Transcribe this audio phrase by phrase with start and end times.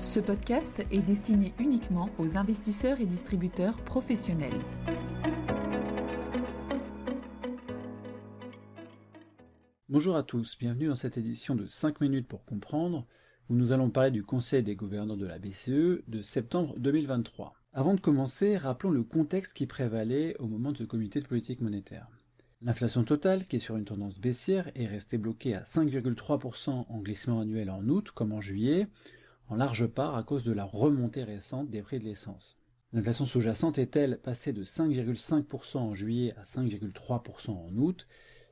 [0.00, 4.58] Ce podcast est destiné uniquement aux investisseurs et distributeurs professionnels.
[9.90, 13.06] Bonjour à tous, bienvenue dans cette édition de 5 minutes pour comprendre,
[13.50, 17.52] où nous allons parler du Conseil des gouverneurs de la BCE de septembre 2023.
[17.74, 21.60] Avant de commencer, rappelons le contexte qui prévalait au moment de ce comité de politique
[21.60, 22.08] monétaire.
[22.62, 27.40] L'inflation totale, qui est sur une tendance baissière, est restée bloquée à 5,3% en glissement
[27.40, 28.88] annuel en août comme en juillet,
[29.50, 32.56] en large part à cause de la remontée récente des prix de l'essence.
[32.92, 38.06] L'inflation sous-jacente est-elle passée de 5,5% en juillet à 5,3% en août,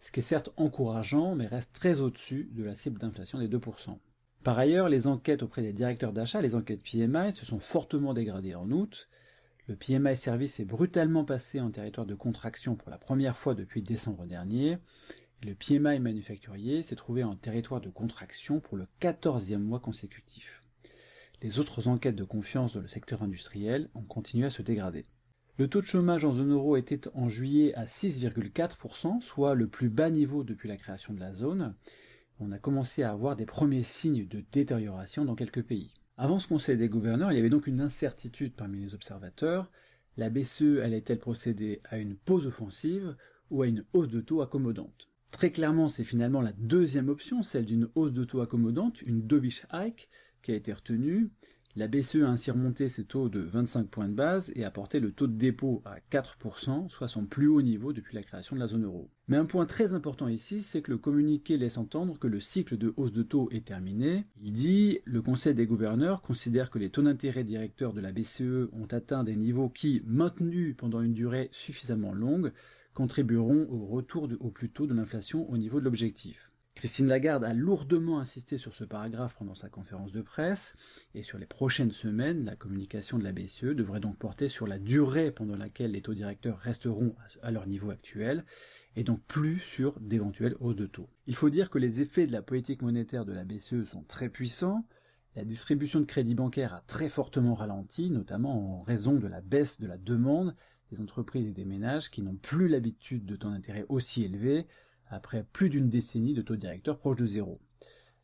[0.00, 3.98] ce qui est certes encourageant, mais reste très au-dessus de la cible d'inflation des 2%.
[4.44, 8.54] Par ailleurs, les enquêtes auprès des directeurs d'achat, les enquêtes PMI, se sont fortement dégradées
[8.54, 9.08] en août.
[9.66, 13.82] Le PMI service est brutalement passé en territoire de contraction pour la première fois depuis
[13.82, 14.78] décembre dernier,
[15.42, 20.62] le PMI manufacturier s'est trouvé en territoire de contraction pour le 14e mois consécutif
[21.44, 25.04] les autres enquêtes de confiance dans le secteur industriel ont continué à se dégrader.
[25.58, 29.90] Le taux de chômage en zone euro était en juillet à 6,4%, soit le plus
[29.90, 31.74] bas niveau depuis la création de la zone.
[32.40, 35.92] On a commencé à avoir des premiers signes de détérioration dans quelques pays.
[36.16, 39.70] Avant ce conseil des gouverneurs, il y avait donc une incertitude parmi les observateurs.
[40.16, 43.16] La BCE allait-elle procéder à une pause offensive
[43.50, 45.10] ou à une hausse de taux accommodante?
[45.30, 49.66] Très clairement, c'est finalement la deuxième option, celle d'une hausse de taux accommodante, une dovish
[49.74, 50.08] hike,
[50.44, 51.30] qui a été retenue.
[51.76, 55.00] La BCE a ainsi remonté ses taux de 25 points de base et a porté
[55.00, 58.60] le taux de dépôt à 4%, soit son plus haut niveau depuis la création de
[58.60, 59.10] la zone euro.
[59.26, 62.78] Mais un point très important ici, c'est que le communiqué laisse entendre que le cycle
[62.78, 64.24] de hausse de taux est terminé.
[64.40, 68.68] Il dit le Conseil des gouverneurs considère que les taux d'intérêt directeurs de la BCE
[68.72, 72.52] ont atteint des niveaux qui, maintenus pendant une durée suffisamment longue,
[72.92, 76.52] contribueront au retour au plus tôt de l'inflation au niveau de l'objectif.
[76.74, 80.74] Christine Lagarde a lourdement insisté sur ce paragraphe pendant sa conférence de presse,
[81.14, 84.78] et sur les prochaines semaines, la communication de la BCE devrait donc porter sur la
[84.78, 88.44] durée pendant laquelle les taux directeurs resteront à leur niveau actuel,
[88.96, 91.08] et donc plus sur d'éventuelles hausses de taux.
[91.26, 94.28] Il faut dire que les effets de la politique monétaire de la BCE sont très
[94.28, 94.84] puissants,
[95.36, 99.80] la distribution de crédit bancaire a très fortement ralenti, notamment en raison de la baisse
[99.80, 100.54] de la demande
[100.92, 104.66] des entreprises et des ménages qui n'ont plus l'habitude de taux d'intérêt aussi élevés,
[105.14, 107.60] après plus d'une décennie de taux directeurs proches de zéro.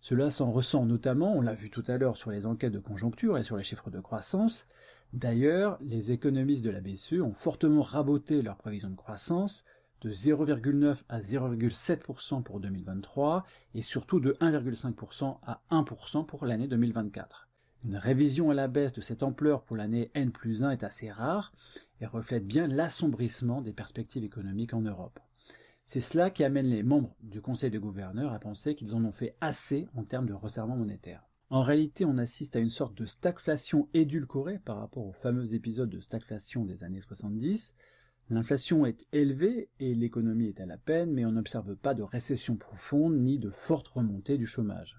[0.00, 3.38] Cela s'en ressent notamment, on l'a vu tout à l'heure sur les enquêtes de conjoncture
[3.38, 4.66] et sur les chiffres de croissance.
[5.12, 9.64] D'ailleurs, les économistes de la BCE ont fortement raboté leurs prévisions de croissance
[10.02, 17.48] de 0,9 à 0,7% pour 2023 et surtout de 1,5% à 1% pour l'année 2024.
[17.84, 21.10] Une révision à la baisse de cette ampleur pour l'année N plus 1 est assez
[21.10, 21.52] rare
[22.00, 25.20] et reflète bien l'assombrissement des perspectives économiques en Europe.
[25.92, 29.12] C'est cela qui amène les membres du Conseil de gouverneurs à penser qu'ils en ont
[29.12, 31.28] fait assez en termes de resserrement monétaire.
[31.50, 35.90] En réalité, on assiste à une sorte de stagflation édulcorée par rapport aux fameux épisodes
[35.90, 37.74] de stagflation des années 70.
[38.30, 42.56] L'inflation est élevée et l'économie est à la peine, mais on n'observe pas de récession
[42.56, 44.98] profonde ni de forte remontée du chômage.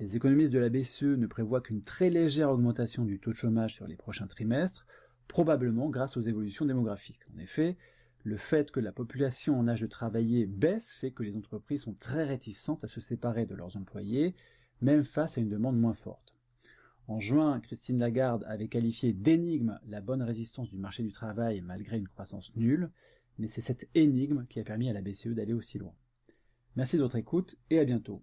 [0.00, 3.74] Les économistes de la BCE ne prévoient qu'une très légère augmentation du taux de chômage
[3.74, 4.86] sur les prochains trimestres,
[5.28, 7.20] probablement grâce aux évolutions démographiques.
[7.36, 7.76] En effet,
[8.24, 11.94] le fait que la population en âge de travailler baisse fait que les entreprises sont
[11.94, 14.34] très réticentes à se séparer de leurs employés,
[14.80, 16.34] même face à une demande moins forte.
[17.06, 21.98] En juin, Christine Lagarde avait qualifié d'énigme la bonne résistance du marché du travail malgré
[21.98, 22.90] une croissance nulle,
[23.38, 25.94] mais c'est cette énigme qui a permis à la BCE d'aller aussi loin.
[26.76, 28.22] Merci de votre écoute et à bientôt.